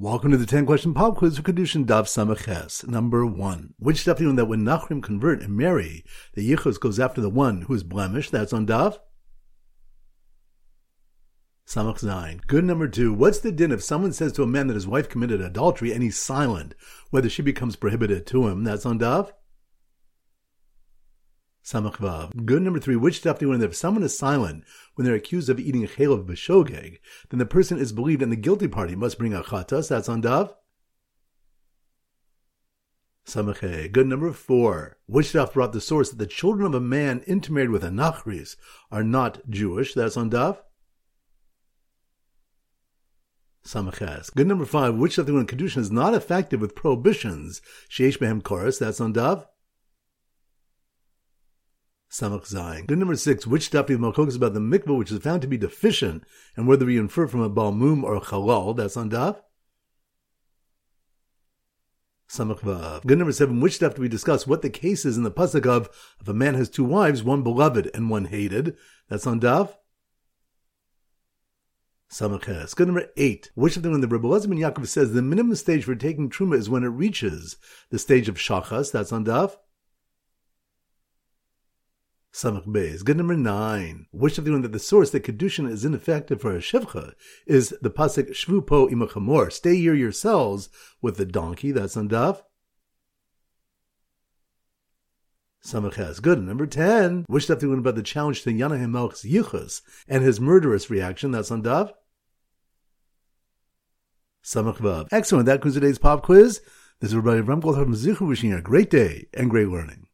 Welcome 0.00 0.30
to 0.30 0.36
the 0.36 0.46
10 0.46 0.64
question 0.64 0.94
pop 0.94 1.16
quiz 1.16 1.36
for 1.36 1.42
Kiddushin 1.42 1.84
Daf 1.84 2.04
Samaches. 2.04 2.86
Number 2.86 3.26
one. 3.26 3.74
Which 3.80 4.04
Daf 4.04 4.18
do 4.18 4.22
you 4.22 4.30
know 4.30 4.36
that 4.36 4.44
when 4.44 4.64
Nochrim 4.64 5.02
convert 5.02 5.42
and 5.42 5.56
marry, 5.56 6.04
the 6.34 6.48
Yichus 6.48 6.78
goes 6.78 7.00
after 7.00 7.20
the 7.20 7.28
one 7.28 7.62
who 7.62 7.74
is 7.74 7.82
blemished? 7.82 8.30
That's 8.30 8.52
on 8.52 8.64
Daf. 8.64 9.00
Samach 11.66 11.98
Zayin. 11.98 12.46
Good 12.46 12.64
number 12.64 12.86
two. 12.86 13.12
What's 13.12 13.40
the 13.40 13.50
din 13.50 13.72
if 13.72 13.82
someone 13.82 14.12
says 14.12 14.32
to 14.34 14.44
a 14.44 14.46
man 14.46 14.68
that 14.68 14.74
his 14.74 14.86
wife 14.86 15.08
committed 15.08 15.40
adultery 15.40 15.92
and 15.92 16.00
he's 16.00 16.16
silent, 16.16 16.76
whether 17.10 17.28
she 17.28 17.42
becomes 17.42 17.74
prohibited 17.74 18.24
to 18.28 18.46
him? 18.46 18.62
That's 18.62 18.86
on 18.86 19.00
Daf. 19.00 19.32
Good 21.70 22.62
number 22.62 22.80
three. 22.80 22.96
Which 22.96 23.22
Daf 23.22 23.38
do 23.38 23.46
you 23.46 23.56
know 23.56 23.64
if 23.64 23.76
someone 23.76 24.02
is 24.02 24.18
silent 24.18 24.64
when 24.94 25.04
they're 25.04 25.14
accused 25.14 25.50
of 25.50 25.60
eating 25.60 25.84
a 25.84 25.88
chelav 25.88 26.24
b'shogeg, 26.24 26.98
then 27.28 27.38
the 27.38 27.44
person 27.46 27.78
is 27.78 27.92
believed 27.92 28.22
and 28.22 28.32
the 28.32 28.36
guilty 28.36 28.68
party 28.68 28.94
must 28.94 29.18
bring 29.18 29.34
a 29.34 29.42
chatas? 29.42 29.88
That's 29.88 30.08
on 30.08 30.22
Daf. 30.22 30.54
Good 33.92 34.06
number 34.06 34.32
four. 34.32 34.96
Which 35.06 35.34
Daf 35.34 35.52
brought 35.52 35.74
the 35.74 35.82
source 35.82 36.08
that 36.08 36.18
the 36.18 36.26
children 36.26 36.66
of 36.66 36.74
a 36.74 36.80
man 36.80 37.22
intermarried 37.26 37.68
with 37.70 37.84
a 37.84 37.90
nochris 37.90 38.56
are 38.90 39.04
not 39.04 39.50
Jewish? 39.50 39.92
That's 39.92 40.16
on. 40.16 40.30
Samaches. 43.66 44.34
Good 44.34 44.46
number 44.46 44.64
five. 44.64 44.94
Which 44.94 45.16
Daf 45.16 45.30
when 45.30 45.46
kiddushin 45.46 45.76
is 45.78 45.90
not 45.90 46.14
effective 46.14 46.62
with 46.62 46.74
prohibitions? 46.74 47.60
Sheish 47.90 48.16
behem 48.16 48.42
chorus. 48.42 48.78
That's 48.78 49.02
on 49.02 49.12
Daf. 49.12 49.44
Samach 52.18 52.52
Zayin. 52.52 52.86
Good 52.86 52.98
number 52.98 53.14
six, 53.14 53.46
which 53.46 53.70
Daf 53.70 53.86
Malchok 53.86 54.26
is 54.26 54.34
about 54.34 54.52
the 54.52 54.60
mikvah 54.60 54.98
which 54.98 55.12
is 55.12 55.20
found 55.20 55.40
to 55.42 55.48
be 55.48 55.56
deficient, 55.56 56.24
and 56.56 56.66
whether 56.66 56.84
we 56.84 56.98
infer 56.98 57.28
from 57.28 57.42
a 57.42 57.50
balmum 57.50 58.02
or 58.02 58.16
a 58.16 58.20
chalal, 58.20 58.76
that's 58.76 58.96
on 58.96 59.10
Daf. 59.10 59.36
Good 63.06 63.18
number 63.18 63.32
seven, 63.32 63.60
which 63.60 63.78
Daf 63.78 63.94
do 63.94 64.02
we 64.02 64.08
discuss 64.08 64.46
what 64.46 64.62
the 64.62 64.68
case 64.68 65.04
is 65.04 65.16
in 65.16 65.22
the 65.22 65.30
pasuk 65.30 65.64
of 65.64 65.88
if 66.20 66.26
a 66.26 66.34
man 66.34 66.54
has 66.54 66.68
two 66.68 66.84
wives, 66.84 67.22
one 67.22 67.42
beloved 67.42 67.88
and 67.94 68.10
one 68.10 68.24
hated, 68.24 68.76
that's 69.08 69.26
on 69.26 69.40
Daf. 69.40 69.76
Good 72.74 72.88
number 72.88 73.06
eight. 73.16 73.50
Which 73.54 73.76
of 73.76 73.82
them 73.82 73.92
when 73.92 74.00
the 74.00 74.08
Rebbe 74.08 74.28
ben 74.28 74.58
Yaakov 74.58 74.88
says 74.88 75.12
the 75.12 75.22
minimum 75.22 75.54
stage 75.54 75.84
for 75.84 75.94
taking 75.94 76.30
truma 76.30 76.56
is 76.56 76.68
when 76.68 76.82
it 76.82 76.88
reaches 76.88 77.56
the 77.90 77.98
stage 77.98 78.28
of 78.28 78.36
shachas, 78.36 78.90
that's 78.90 79.12
on 79.12 79.24
Daf. 79.24 79.56
Samach 82.38 82.68
Beis. 82.68 83.04
Good 83.04 83.16
number 83.16 83.36
nine. 83.36 84.06
Which 84.12 84.38
of 84.38 84.44
the 84.44 84.52
one 84.52 84.62
that 84.62 84.70
the 84.70 84.78
source 84.78 85.10
that 85.10 85.24
Kiddushin 85.24 85.68
is 85.68 85.84
ineffective 85.84 86.40
for 86.40 86.54
a 86.54 86.60
Shifcha 86.60 87.14
is 87.48 87.76
the 87.82 87.90
Pasuk 87.90 88.30
Shvu 88.30 88.64
Po 88.64 88.86
Imachamor. 88.86 89.52
Stay 89.52 89.74
here 89.74 89.94
yourselves 89.94 90.68
with 91.02 91.16
the 91.16 91.26
donkey. 91.26 91.72
That's 91.72 91.96
on 91.96 92.08
Daf. 92.08 92.42
Samach 95.66 95.94
has. 95.94 96.20
Good. 96.20 96.40
Number 96.40 96.64
10. 96.64 97.24
Which 97.26 97.48
Daf 97.48 97.58
do 97.58 97.70
you 97.70 97.76
about 97.76 97.96
the 97.96 98.04
challenge 98.04 98.44
to 98.44 98.50
Yannai 98.50 98.84
HaMelech's 98.84 99.24
Yichus 99.24 99.82
and 100.06 100.22
his 100.22 100.38
murderous 100.38 100.88
reaction? 100.88 101.32
That's 101.32 101.50
on 101.50 101.64
Daf. 101.64 101.90
Samach 104.44 104.76
Vav. 104.76 105.08
Excellent. 105.10 105.46
That 105.46 105.54
concludes 105.54 105.74
today's 105.74 105.98
pop 105.98 106.22
quiz. 106.22 106.60
This 107.00 107.10
is 107.10 107.16
Rabbi 107.16 107.40
Ram 107.40 107.60
Goldhar 107.60 108.20
wishing 108.20 108.50
you 108.50 108.58
a 108.58 108.62
great 108.62 108.90
day 108.90 109.26
and 109.34 109.50
great 109.50 109.68
learning. 109.68 110.07